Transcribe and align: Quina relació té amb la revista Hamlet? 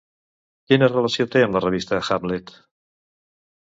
Quina 0.73 0.89
relació 0.93 1.27
té 1.37 1.45
amb 1.51 1.59
la 1.59 1.63
revista 1.69 2.03
Hamlet? 2.19 2.59